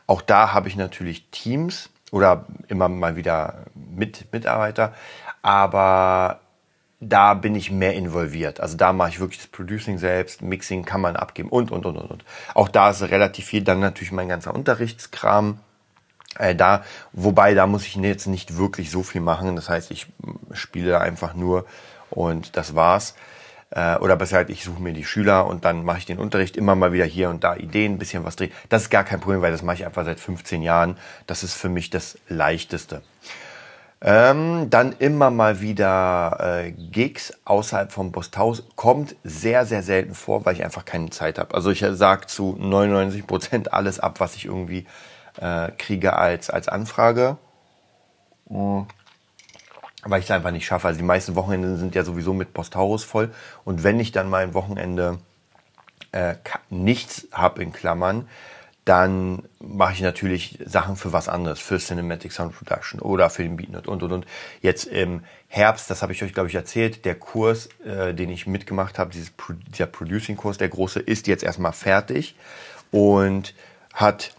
Auch 0.08 0.22
da 0.22 0.54
habe 0.54 0.68
ich 0.68 0.76
natürlich 0.76 1.30
Teams 1.30 1.90
oder 2.12 2.46
immer 2.68 2.90
mal 2.90 3.16
wieder 3.16 3.66
mit 3.76 4.32
Mitarbeiter, 4.34 4.94
aber 5.44 6.40
da 7.00 7.36
bin 7.36 7.54
ich 7.54 7.70
mehr 7.70 7.94
involviert. 7.94 8.60
Also 8.60 8.76
da 8.76 8.94
mache 8.94 9.10
ich 9.10 9.20
wirklich 9.20 9.40
das 9.40 9.48
Producing 9.48 10.00
selbst, 10.00 10.42
Mixing 10.42 10.84
kann 10.86 11.02
man 11.02 11.16
abgeben 11.16 11.50
und, 11.50 11.70
und, 11.70 11.86
und, 11.86 11.98
und. 11.98 12.10
und. 12.10 12.26
Auch 12.56 12.70
da 12.70 12.90
ist 12.90 13.04
relativ 13.04 13.46
viel, 13.46 13.64
dann 13.64 13.80
natürlich 13.80 14.12
mein 14.12 14.30
ganzer 14.30 14.56
Unterrichtskram. 14.56 15.60
Äh, 16.40 16.56
da, 16.56 16.84
wobei, 17.12 17.54
da 17.54 17.68
muss 17.68 17.86
ich 17.86 17.96
jetzt 17.96 18.26
nicht 18.26 18.58
wirklich 18.58 18.90
so 18.90 19.04
viel 19.04 19.22
machen. 19.22 19.56
Das 19.56 19.70
heißt, 19.70 19.92
ich 19.92 20.08
spiele 20.54 21.00
einfach 21.00 21.36
nur 21.36 21.66
und 22.10 22.58
das 22.58 22.74
war's 22.74 23.14
äh, 23.72 23.98
oder 23.98 24.16
besser 24.16 24.38
halt, 24.38 24.50
ich 24.50 24.64
suche 24.64 24.82
mir 24.82 24.94
die 24.94 25.04
Schüler 25.04 25.46
und 25.46 25.66
dann 25.66 25.84
mache 25.84 26.00
ich 26.00 26.06
den 26.06 26.20
Unterricht 26.20 26.56
immer 26.56 26.76
mal 26.76 26.94
wieder 26.94 27.06
hier 27.06 27.30
und 27.30 27.44
da 27.44 27.56
Ideen, 27.56 27.94
ein 27.94 27.98
bisschen 27.98 28.24
was 28.24 28.36
drehen. 28.36 28.52
Das 28.70 28.84
ist 28.84 28.90
gar 28.90 29.04
kein 29.04 29.20
Problem, 29.20 29.42
weil 29.42 29.52
das 29.52 29.62
mache 29.62 29.78
ich 29.78 29.86
einfach 29.86 30.06
seit 30.06 30.20
15 30.20 30.62
Jahren. 30.62 30.98
Das 31.26 31.44
ist 31.44 31.54
für 31.54 31.70
mich 31.70 31.90
das 31.90 32.18
Leichteste. 32.30 33.02
Ähm, 34.00 34.70
dann 34.70 34.94
immer 35.00 35.32
mal 35.32 35.60
wieder 35.60 36.38
äh, 36.40 36.72
Gigs 36.72 37.34
außerhalb 37.46 37.92
vom 37.92 38.12
Posthaus. 38.12 38.64
Kommt 38.76 39.16
sehr, 39.24 39.66
sehr 39.66 39.82
selten 39.82 40.14
vor, 40.14 40.46
weil 40.46 40.54
ich 40.54 40.64
einfach 40.64 40.86
keine 40.86 41.10
Zeit 41.10 41.40
habe. 41.40 41.56
Also 41.56 41.72
ich 41.72 41.84
sage 41.92 42.28
zu 42.28 42.56
99 42.60 43.26
Prozent 43.26 43.74
alles 43.74 44.00
ab, 44.00 44.20
was 44.20 44.36
ich 44.36 44.46
irgendwie 44.46 44.86
äh, 45.42 45.72
kriege 45.78 46.16
als, 46.16 46.50
als 46.50 46.68
Anfrage. 46.68 47.38
Mhm 48.50 48.86
weil 50.10 50.20
ich 50.20 50.26
es 50.26 50.32
einfach 50.32 50.52
nicht 50.52 50.66
schaffe. 50.66 50.88
Also 50.88 51.00
die 51.00 51.06
meisten 51.06 51.36
Wochenende 51.36 51.78
sind 51.78 51.96
ja 51.96 52.04
sowieso 52.04 52.34
mit 52.34 52.54
Postaurus 52.54 53.04
voll. 53.04 53.32
Und 53.66 53.84
wenn 53.84 54.00
ich 54.00 54.12
dann 54.12 54.30
mal 54.30 54.44
ein 54.44 54.54
Wochenende 54.54 55.20
äh, 56.12 56.36
nichts 56.70 57.28
habe 57.32 57.64
in 57.64 57.74
Klammern, 57.74 58.28
dann 58.88 59.44
mache 59.60 59.94
ich 59.94 60.02
natürlich 60.02 60.60
Sachen 60.66 60.96
für 60.96 61.12
was 61.12 61.28
anderes, 61.28 61.60
für 61.60 61.78
Cinematic 61.78 62.32
Sound 62.32 62.56
Production 62.56 63.02
oder 63.02 63.30
für 63.30 63.44
den 63.44 63.58
Beatnut 63.58 63.88
und 63.88 64.02
und 64.02 64.12
und. 64.14 64.26
Jetzt 64.62 64.86
im 64.86 65.24
Herbst, 65.50 65.90
das 65.90 66.02
habe 66.02 66.14
ich 66.14 66.24
euch 66.24 66.34
glaube 66.34 66.48
ich 66.48 66.56
erzählt, 66.56 67.04
der 67.04 67.16
Kurs, 67.16 67.68
äh, 67.86 68.14
den 68.14 68.30
ich 68.30 68.48
mitgemacht 68.48 68.98
habe, 68.98 69.12
dieser 69.12 69.88
Producing 69.88 70.38
Kurs, 70.38 70.58
der 70.58 70.70
große, 70.70 71.02
ist 71.02 71.28
jetzt 71.28 71.44
erstmal 71.44 71.74
fertig 71.74 72.36
und 72.92 73.54
hat 73.94 74.32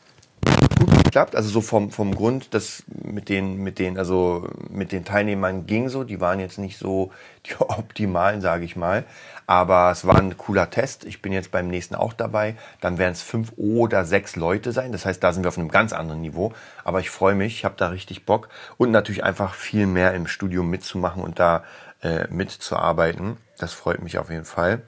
geklappt. 1.09 1.35
Also 1.35 1.49
so 1.49 1.61
vom, 1.61 1.91
vom 1.91 2.15
Grund, 2.15 2.55
dass 2.55 2.85
mit 2.87 3.29
den, 3.29 3.57
mit 3.63 3.79
den, 3.79 3.99
also 3.99 4.47
mit 4.69 4.93
den 4.93 5.05
Teilnehmern 5.05 5.67
ging 5.67 5.89
so. 5.89 6.05
Die 6.05 6.21
waren 6.21 6.39
jetzt 6.39 6.59
nicht 6.59 6.79
so 6.79 7.11
die 7.47 7.55
optimalen, 7.59 8.41
sage 8.41 8.65
ich 8.65 8.77
mal. 8.77 9.05
Aber 9.47 9.91
es 9.91 10.07
war 10.07 10.19
ein 10.19 10.37
cooler 10.37 10.69
Test. 10.69 11.05
Ich 11.05 11.23
bin 11.23 11.33
jetzt 11.33 11.51
beim 11.51 11.69
nächsten 11.69 11.95
auch 11.95 12.13
dabei. 12.13 12.57
Dann 12.81 12.99
werden 12.99 13.13
es 13.13 13.23
fünf 13.23 13.53
oder 13.57 14.05
sechs 14.05 14.37
Leute 14.37 14.73
sein. 14.73 14.93
Das 14.93 15.07
heißt, 15.07 15.25
da 15.25 15.33
sind 15.33 15.45
wir 15.45 15.49
auf 15.49 15.59
einem 15.59 15.71
ganz 15.71 15.93
anderen 15.93 16.21
Niveau. 16.21 16.53
Aber 16.85 17.01
ich 17.01 17.09
freue 17.09 17.35
mich, 17.35 17.55
ich 17.55 17.65
habe 17.65 17.75
da 17.79 17.89
richtig 17.89 18.27
Bock. 18.27 18.49
Und 18.77 18.91
natürlich 18.91 19.25
einfach 19.25 19.55
viel 19.55 19.87
mehr 19.87 20.13
im 20.13 20.27
Studium 20.27 20.69
mitzumachen 20.69 21.23
und 21.23 21.39
da 21.39 21.65
äh, 22.03 22.29
mitzuarbeiten. 22.29 23.39
Das 23.59 23.73
freut 23.73 24.03
mich 24.03 24.19
auf 24.19 24.29
jeden 24.31 24.45
Fall. 24.45 24.83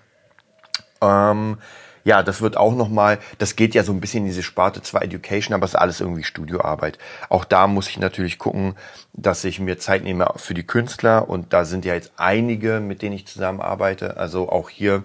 Ähm, 1.00 1.56
ja, 2.04 2.22
das 2.22 2.40
wird 2.40 2.56
auch 2.56 2.74
nochmal, 2.74 3.18
das 3.38 3.56
geht 3.56 3.74
ja 3.74 3.82
so 3.82 3.92
ein 3.92 4.00
bisschen 4.00 4.24
in 4.24 4.30
diese 4.30 4.42
Sparte 4.42 4.82
zwar 4.82 5.02
Education, 5.02 5.54
aber 5.54 5.64
es 5.64 5.72
ist 5.72 5.80
alles 5.80 6.00
irgendwie 6.00 6.24
Studioarbeit. 6.24 6.98
Auch 7.28 7.44
da 7.44 7.66
muss 7.66 7.88
ich 7.88 7.98
natürlich 7.98 8.38
gucken, 8.38 8.74
dass 9.12 9.44
ich 9.44 9.60
mir 9.60 9.78
Zeit 9.78 10.04
nehme 10.04 10.32
für 10.36 10.54
die 10.54 10.66
Künstler 10.66 11.28
und 11.28 11.52
da 11.52 11.64
sind 11.64 11.84
ja 11.84 11.94
jetzt 11.94 12.12
einige, 12.16 12.80
mit 12.80 13.02
denen 13.02 13.14
ich 13.14 13.26
zusammenarbeite. 13.26 14.16
Also 14.16 14.48
auch 14.48 14.70
hier 14.70 15.04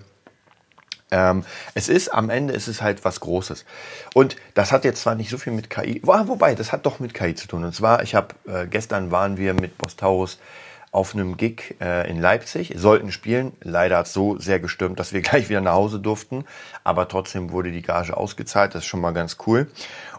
ähm, 1.11 1.45
es 1.75 1.87
ist 1.87 2.09
am 2.09 2.29
Ende 2.29 2.53
ist 2.53 2.67
es 2.67 2.81
halt 2.81 3.05
was 3.05 3.19
Großes. 3.19 3.65
Und 4.13 4.35
das 4.53 4.71
hat 4.71 4.85
jetzt 4.85 5.01
zwar 5.01 5.15
nicht 5.15 5.29
so 5.29 5.37
viel 5.37 5.53
mit 5.53 5.69
KI, 5.69 6.01
wobei, 6.03 6.55
das 6.55 6.71
hat 6.71 6.85
doch 6.85 6.99
mit 6.99 7.13
KI 7.13 7.35
zu 7.35 7.47
tun. 7.47 7.63
Und 7.63 7.75
zwar, 7.75 8.03
ich 8.03 8.15
habe 8.15 8.35
äh, 8.47 8.65
gestern 8.67 9.11
waren 9.11 9.37
wir 9.37 9.53
mit 9.53 9.77
Bostaurus 9.77 10.39
auf 10.95 11.13
einem 11.13 11.35
Gig 11.35 11.75
äh, 11.81 12.09
in 12.09 12.21
Leipzig, 12.21 12.73
sollten 12.77 13.11
spielen. 13.11 13.51
Leider 13.61 13.97
hat 13.97 14.05
es 14.07 14.13
so 14.13 14.39
sehr 14.39 14.61
gestürmt, 14.61 14.97
dass 14.97 15.11
wir 15.11 15.21
gleich 15.23 15.49
wieder 15.49 15.59
nach 15.59 15.73
Hause 15.73 15.99
durften. 15.99 16.45
Aber 16.85 17.09
trotzdem 17.09 17.51
wurde 17.51 17.71
die 17.71 17.81
Gage 17.81 18.15
ausgezahlt. 18.15 18.73
Das 18.73 18.83
ist 18.83 18.87
schon 18.87 19.01
mal 19.01 19.11
ganz 19.11 19.35
cool. 19.45 19.67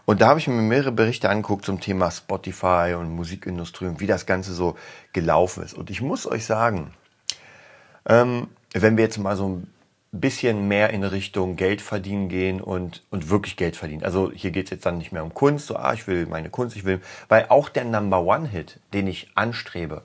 Und 0.05 0.21
da 0.21 0.27
habe 0.27 0.39
ich 0.39 0.47
mir 0.47 0.53
mehrere 0.53 0.91
Berichte 0.91 1.29
angeguckt 1.29 1.65
zum 1.65 1.81
Thema 1.81 2.11
Spotify 2.11 2.95
und 2.97 3.09
Musikindustrie 3.09 3.87
und 3.87 3.99
wie 3.99 4.05
das 4.05 4.27
Ganze 4.27 4.53
so 4.53 4.77
gelaufen 5.13 5.63
ist. 5.63 5.73
Und 5.73 5.89
ich 5.89 6.01
muss 6.01 6.27
euch 6.27 6.45
sagen, 6.45 6.93
ähm, 8.07 8.47
wenn 8.73 8.97
wir 8.97 9.03
jetzt 9.03 9.17
mal 9.17 9.35
so 9.35 9.49
ein 9.49 9.73
bisschen 10.11 10.67
mehr 10.67 10.91
in 10.91 11.03
Richtung 11.03 11.55
Geld 11.55 11.81
verdienen 11.81 12.29
gehen 12.29 12.61
und, 12.61 13.03
und 13.09 13.29
wirklich 13.29 13.57
Geld 13.57 13.75
verdienen. 13.75 14.03
Also 14.03 14.31
hier 14.31 14.51
geht 14.51 14.65
es 14.65 14.71
jetzt 14.71 14.85
dann 14.85 14.99
nicht 14.99 15.11
mehr 15.11 15.23
um 15.23 15.33
Kunst, 15.33 15.67
so, 15.67 15.75
ah, 15.75 15.93
ich 15.93 16.07
will 16.07 16.27
meine 16.27 16.49
Kunst, 16.49 16.75
ich 16.77 16.85
will, 16.85 17.01
weil 17.27 17.47
auch 17.49 17.67
der 17.67 17.83
Number 17.83 18.21
One 18.21 18.47
Hit, 18.47 18.79
den 18.93 19.07
ich 19.07 19.29
anstrebe, 19.35 20.03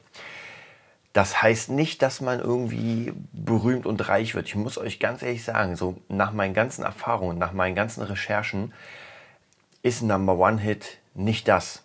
das 1.12 1.42
heißt 1.42 1.70
nicht, 1.70 2.00
dass 2.00 2.20
man 2.20 2.40
irgendwie 2.40 3.12
berühmt 3.32 3.86
und 3.86 4.08
reich 4.08 4.34
wird. 4.34 4.46
Ich 4.46 4.54
muss 4.54 4.78
euch 4.78 4.98
ganz 4.98 5.22
ehrlich 5.22 5.44
sagen, 5.44 5.76
so 5.76 5.96
nach 6.08 6.32
meinen 6.32 6.54
ganzen 6.54 6.84
Erfahrungen, 6.84 7.38
nach 7.38 7.52
meinen 7.52 7.74
ganzen 7.74 8.02
Recherchen 8.02 8.72
ist 9.82 10.02
Number 10.02 10.38
One 10.38 10.58
Hit 10.58 10.98
nicht 11.14 11.48
das. 11.48 11.82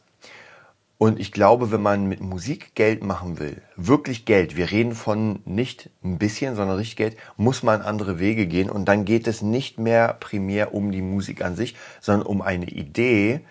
Und 1.00 1.20
ich 1.20 1.32
glaube, 1.32 1.72
wenn 1.72 1.82
man 1.82 2.08
mit 2.08 2.22
Musik 2.22 2.74
Geld 2.74 3.04
machen 3.04 3.38
will, 3.38 3.62
wirklich 3.76 4.26
Geld, 4.26 4.56
wir 4.56 4.72
reden 4.72 4.96
von 4.96 5.42
nicht 5.46 5.92
ein 6.04 6.18
bisschen, 6.18 6.56
sondern 6.56 6.78
richtig 6.78 6.96
Geld, 6.96 7.18
muss 7.36 7.62
man 7.62 7.84
andere 7.84 8.18
Wege 8.18 8.48
gehen. 8.48 8.70
Und 8.70 8.86
dann 8.86 9.06
geht 9.06 9.28
es 9.28 9.44
nicht 9.44 9.78
mehr 9.78 10.14
primär 10.20 10.74
um 10.74 10.92
die 10.92 11.04
Musik 11.04 11.44
an 11.44 11.56
sich, 11.56 11.76
sondern 12.02 12.26
um 12.26 12.42
eine 12.42 12.66
Idee, 12.66 13.42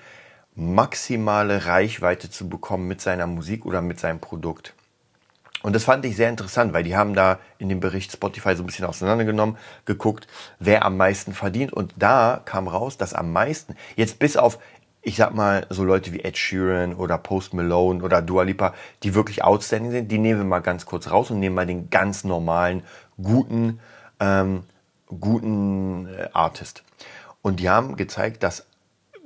maximale 0.56 1.66
Reichweite 1.66 2.30
zu 2.30 2.49
bekommen 2.49 2.88
mit 2.88 3.00
seiner 3.00 3.28
Musik 3.28 3.64
oder 3.64 3.80
mit 3.80 4.00
seinem 4.00 4.18
Produkt. 4.18 4.75
Und 5.66 5.73
das 5.73 5.82
fand 5.82 6.04
ich 6.04 6.14
sehr 6.14 6.30
interessant, 6.30 6.73
weil 6.75 6.85
die 6.85 6.96
haben 6.96 7.12
da 7.12 7.40
in 7.58 7.68
dem 7.68 7.80
Bericht 7.80 8.12
Spotify 8.12 8.54
so 8.54 8.62
ein 8.62 8.66
bisschen 8.66 8.85
auseinandergenommen, 8.85 9.56
geguckt, 9.85 10.28
wer 10.61 10.85
am 10.85 10.96
meisten 10.96 11.32
verdient. 11.32 11.73
Und 11.73 11.92
da 11.96 12.40
kam 12.44 12.68
raus, 12.68 12.99
dass 12.99 13.14
am 13.14 13.32
meisten, 13.32 13.75
jetzt 13.96 14.20
bis 14.20 14.37
auf, 14.37 14.61
ich 15.02 15.16
sag 15.16 15.35
mal, 15.35 15.66
so 15.68 15.82
Leute 15.82 16.12
wie 16.12 16.20
Ed 16.20 16.38
Sheeran 16.38 16.94
oder 16.94 17.18
Post 17.18 17.52
Malone 17.52 18.04
oder 18.04 18.23
Dua 18.23 18.44
Lipa, 18.44 18.75
die 19.02 19.16
wirklich 19.16 19.42
outstanding 19.42 19.90
sind, 19.90 20.12
die 20.12 20.18
nehmen 20.18 20.38
wir 20.38 20.46
mal 20.46 20.61
ganz 20.61 20.87
kurz 20.87 21.11
raus 21.11 21.32
und 21.32 21.40
nehmen 21.40 21.56
mal 21.56 21.66
den 21.66 21.90
ganz 21.90 22.23
normalen, 22.23 22.85
guten, 23.20 23.80
ähm, 24.20 24.62
guten 25.08 26.06
äh, 26.06 26.28
Artist. 26.32 26.85
Und 27.42 27.58
die 27.58 27.68
haben 27.68 27.96
gezeigt, 27.96 28.44
dass, 28.44 28.68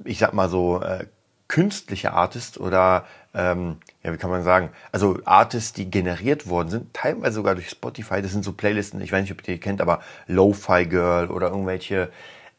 ich 0.04 0.18
sag 0.18 0.32
mal 0.32 0.48
so, 0.48 0.80
äh, 0.80 1.04
künstliche 1.50 2.12
Artist 2.12 2.60
oder 2.60 3.04
ähm, 3.34 3.78
ja, 4.04 4.12
wie 4.12 4.18
kann 4.18 4.30
man 4.30 4.44
sagen, 4.44 4.70
also 4.92 5.18
Artists, 5.24 5.72
die 5.72 5.90
generiert 5.90 6.48
worden 6.48 6.68
sind, 6.68 6.94
teilweise 6.94 7.34
sogar 7.34 7.56
durch 7.56 7.68
Spotify, 7.68 8.22
das 8.22 8.30
sind 8.30 8.44
so 8.44 8.52
Playlisten, 8.52 9.00
ich 9.00 9.10
weiß 9.10 9.22
nicht, 9.22 9.32
ob 9.32 9.38
ihr 9.40 9.54
die 9.54 9.60
kennt, 9.60 9.80
aber 9.80 10.00
Lo-Fi 10.28 10.86
Girl 10.86 11.28
oder 11.28 11.48
irgendwelche 11.48 12.10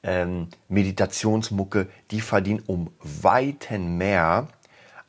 ähm, 0.03 0.49
Meditationsmucke, 0.67 1.87
die 2.11 2.19
verdienen 2.19 2.63
um 2.67 2.91
weiten 2.99 3.97
mehr 3.97 4.49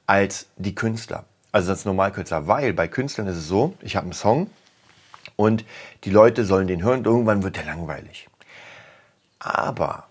als 0.07 0.47
die 0.57 0.77
Künstler. 0.77 1.25
Also 1.51 1.73
als 1.73 1.85
Normalkünstler, 1.85 2.47
weil 2.47 2.73
bei 2.73 2.87
Künstlern 2.87 3.27
ist 3.27 3.37
es 3.37 3.49
so, 3.49 3.75
ich 3.83 3.97
habe 3.97 4.05
einen 4.05 4.13
Song 4.13 4.49
und 5.35 5.65
die 6.05 6.11
Leute 6.11 6.45
sollen 6.45 6.69
den 6.69 6.85
hören 6.85 7.01
und 7.01 7.07
irgendwann 7.07 7.43
wird 7.43 7.57
der 7.57 7.65
langweilig. 7.65 8.29
Aber 9.41 10.07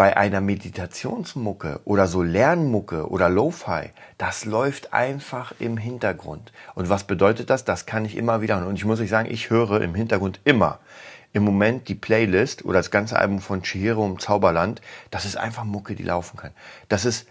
bei 0.00 0.16
einer 0.16 0.40
Meditationsmucke 0.40 1.80
oder 1.84 2.06
so 2.06 2.22
Lernmucke 2.22 3.10
oder 3.10 3.28
Lo-Fi, 3.28 3.90
das 4.16 4.46
läuft 4.46 4.94
einfach 4.94 5.52
im 5.58 5.76
Hintergrund. 5.76 6.52
Und 6.74 6.88
was 6.88 7.04
bedeutet 7.04 7.50
das? 7.50 7.66
Das 7.66 7.84
kann 7.84 8.06
ich 8.06 8.16
immer 8.16 8.40
wieder. 8.40 8.66
Und 8.66 8.76
ich 8.76 8.86
muss 8.86 8.98
euch 8.98 9.10
sagen, 9.10 9.30
ich 9.30 9.50
höre 9.50 9.82
im 9.82 9.94
Hintergrund 9.94 10.40
immer 10.44 10.78
im 11.34 11.44
Moment 11.44 11.88
die 11.88 11.94
Playlist 11.94 12.64
oder 12.64 12.78
das 12.78 12.90
ganze 12.90 13.18
Album 13.18 13.40
von 13.40 13.62
Chihiro 13.62 14.06
im 14.06 14.18
Zauberland. 14.18 14.80
Das 15.10 15.26
ist 15.26 15.36
einfach 15.36 15.64
Mucke, 15.64 15.94
die 15.94 16.02
laufen 16.02 16.38
kann. 16.38 16.52
Das 16.88 17.04
ist 17.04 17.28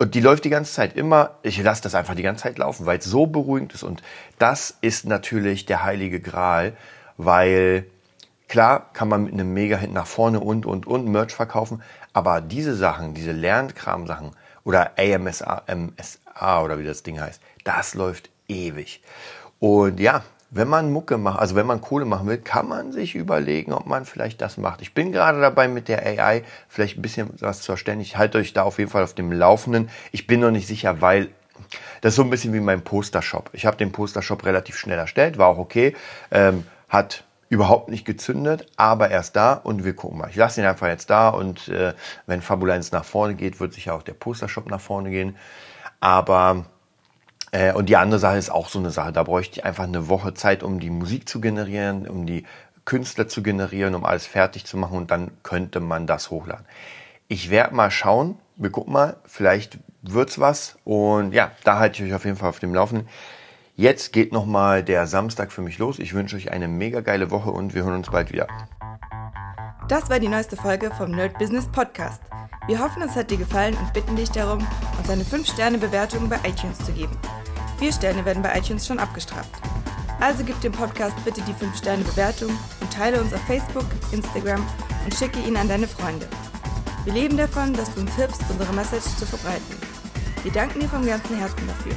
Und 0.00 0.16
die 0.16 0.20
läuft 0.20 0.44
die 0.44 0.50
ganze 0.50 0.72
Zeit 0.72 0.96
immer. 0.96 1.38
Ich 1.44 1.62
lasse 1.62 1.84
das 1.84 1.94
einfach 1.94 2.16
die 2.16 2.24
ganze 2.24 2.42
Zeit 2.42 2.58
laufen, 2.58 2.84
weil 2.84 2.98
es 2.98 3.04
so 3.04 3.28
beruhigend 3.28 3.74
ist. 3.74 3.84
Und 3.84 4.02
das 4.40 4.76
ist 4.80 5.06
natürlich 5.06 5.66
der 5.66 5.84
heilige 5.84 6.18
Gral, 6.18 6.72
weil 7.16 7.86
klar 8.52 8.90
kann 8.92 9.08
man 9.08 9.24
mit 9.24 9.32
einem 9.32 9.54
Mega-Hit 9.54 9.94
nach 9.94 10.06
vorne 10.06 10.38
und, 10.38 10.66
und, 10.66 10.86
und 10.86 11.08
Merch 11.08 11.32
verkaufen. 11.32 11.82
Aber 12.12 12.42
diese 12.42 12.74
Sachen, 12.74 13.14
diese 13.14 13.32
Lernkram-Sachen 13.32 14.32
oder 14.62 14.90
AMSA, 14.98 15.62
MSA 15.74 16.62
oder 16.62 16.78
wie 16.78 16.84
das 16.84 17.02
Ding 17.02 17.18
heißt, 17.18 17.40
das 17.64 17.94
läuft 17.94 18.28
ewig. 18.48 19.02
Und 19.58 20.00
ja, 20.00 20.22
wenn 20.50 20.68
man 20.68 20.92
Mucke 20.92 21.16
macht, 21.16 21.40
also 21.40 21.54
wenn 21.54 21.64
man 21.64 21.80
Kohle 21.80 22.04
machen 22.04 22.26
will, 22.28 22.36
kann 22.36 22.68
man 22.68 22.92
sich 22.92 23.14
überlegen, 23.14 23.72
ob 23.72 23.86
man 23.86 24.04
vielleicht 24.04 24.42
das 24.42 24.58
macht. 24.58 24.82
Ich 24.82 24.92
bin 24.92 25.12
gerade 25.12 25.40
dabei 25.40 25.66
mit 25.66 25.88
der 25.88 26.04
AI 26.04 26.42
vielleicht 26.68 26.98
ein 26.98 27.02
bisschen 27.02 27.30
was 27.40 27.62
zu 27.62 27.72
erstellen. 27.72 28.02
Ich 28.02 28.18
halte 28.18 28.36
euch 28.36 28.52
da 28.52 28.64
auf 28.64 28.78
jeden 28.78 28.90
Fall 28.90 29.02
auf 29.02 29.14
dem 29.14 29.32
Laufenden. 29.32 29.88
Ich 30.10 30.26
bin 30.26 30.40
noch 30.40 30.50
nicht 30.50 30.66
sicher, 30.66 31.00
weil 31.00 31.30
das 32.02 32.10
ist 32.10 32.16
so 32.16 32.22
ein 32.22 32.28
bisschen 32.28 32.52
wie 32.52 32.60
mein 32.60 32.82
Postershop. 32.82 33.48
Ich 33.54 33.64
habe 33.64 33.78
den 33.78 33.92
Postershop 33.92 34.44
relativ 34.44 34.76
schnell 34.76 34.98
erstellt, 34.98 35.38
war 35.38 35.48
auch 35.48 35.58
okay, 35.58 35.96
ähm, 36.30 36.66
hat 36.90 37.24
überhaupt 37.52 37.90
nicht 37.90 38.06
gezündet, 38.06 38.66
aber 38.76 39.10
erst 39.10 39.36
da 39.36 39.52
und 39.52 39.84
wir 39.84 39.94
gucken 39.94 40.18
mal. 40.18 40.30
Ich 40.30 40.36
lasse 40.36 40.62
ihn 40.62 40.66
einfach 40.66 40.86
jetzt 40.86 41.10
da 41.10 41.28
und 41.28 41.68
äh, 41.68 41.92
wenn 42.26 42.40
Fabulenz 42.40 42.92
nach 42.92 43.04
vorne 43.04 43.34
geht, 43.34 43.60
wird 43.60 43.74
sicher 43.74 43.92
auch 43.92 44.02
der 44.02 44.14
Postershop 44.14 44.70
nach 44.70 44.80
vorne 44.80 45.10
gehen. 45.10 45.36
Aber 46.00 46.64
äh, 47.50 47.74
und 47.74 47.90
die 47.90 47.96
andere 47.98 48.18
Sache 48.18 48.38
ist 48.38 48.48
auch 48.50 48.70
so 48.70 48.78
eine 48.78 48.90
Sache. 48.90 49.12
Da 49.12 49.22
bräuchte 49.22 49.60
ich 49.60 49.66
einfach 49.66 49.84
eine 49.84 50.08
Woche 50.08 50.32
Zeit, 50.32 50.62
um 50.62 50.80
die 50.80 50.88
Musik 50.88 51.28
zu 51.28 51.42
generieren, 51.42 52.08
um 52.08 52.24
die 52.24 52.46
Künstler 52.86 53.28
zu 53.28 53.42
generieren, 53.42 53.94
um 53.94 54.06
alles 54.06 54.26
fertig 54.26 54.64
zu 54.64 54.78
machen 54.78 54.96
und 54.96 55.10
dann 55.10 55.32
könnte 55.42 55.80
man 55.80 56.06
das 56.06 56.30
hochladen. 56.30 56.64
Ich 57.28 57.50
werde 57.50 57.74
mal 57.74 57.90
schauen. 57.90 58.38
Wir 58.56 58.70
gucken 58.70 58.94
mal. 58.94 59.16
Vielleicht 59.26 59.78
wird's 60.00 60.38
was. 60.38 60.78
Und 60.84 61.34
ja, 61.34 61.50
da 61.64 61.78
halte 61.78 62.02
ich 62.02 62.08
euch 62.08 62.16
auf 62.16 62.24
jeden 62.24 62.38
Fall 62.38 62.48
auf 62.48 62.60
dem 62.60 62.74
Laufenden. 62.74 63.08
Jetzt 63.82 64.12
geht 64.12 64.32
nochmal 64.32 64.84
der 64.84 65.08
Samstag 65.08 65.50
für 65.50 65.60
mich 65.60 65.78
los. 65.78 65.98
Ich 65.98 66.14
wünsche 66.14 66.36
euch 66.36 66.52
eine 66.52 66.68
mega 66.68 67.00
geile 67.00 67.32
Woche 67.32 67.50
und 67.50 67.74
wir 67.74 67.82
hören 67.82 67.96
uns 67.96 68.10
bald 68.10 68.30
wieder. 68.30 68.46
Das 69.88 70.08
war 70.08 70.20
die 70.20 70.28
neueste 70.28 70.54
Folge 70.56 70.92
vom 70.96 71.10
Nerd 71.10 71.36
Business 71.36 71.66
Podcast. 71.66 72.22
Wir 72.68 72.78
hoffen, 72.78 73.02
es 73.02 73.16
hat 73.16 73.32
dir 73.32 73.38
gefallen 73.38 73.76
und 73.76 73.92
bitten 73.92 74.14
dich 74.14 74.30
darum, 74.30 74.64
uns 74.98 75.10
eine 75.10 75.24
5-Sterne-Bewertung 75.24 76.28
bei 76.28 76.36
iTunes 76.48 76.78
zu 76.78 76.92
geben. 76.92 77.10
Vier 77.80 77.92
Sterne 77.92 78.24
werden 78.24 78.40
bei 78.40 78.56
iTunes 78.56 78.86
schon 78.86 79.00
abgestraft. 79.00 79.50
Also 80.20 80.44
gib 80.44 80.60
dem 80.60 80.70
Podcast 80.70 81.16
bitte 81.24 81.40
die 81.40 81.52
5-Sterne-Bewertung 81.52 82.50
und 82.80 82.92
teile 82.92 83.20
uns 83.20 83.34
auf 83.34 83.42
Facebook, 83.48 83.86
Instagram 84.12 84.64
und 85.04 85.12
schicke 85.12 85.40
ihn 85.40 85.56
an 85.56 85.66
deine 85.66 85.88
Freunde. 85.88 86.28
Wir 87.02 87.14
leben 87.14 87.36
davon, 87.36 87.74
dass 87.74 87.92
du 87.92 88.02
uns 88.02 88.14
hilfst, 88.14 88.44
unsere 88.48 88.72
Message 88.74 89.16
zu 89.16 89.26
verbreiten. 89.26 89.76
Wir 90.44 90.52
danken 90.52 90.78
dir 90.78 90.88
vom 90.88 91.04
ganzen 91.04 91.36
Herzen 91.36 91.66
dafür. 91.66 91.96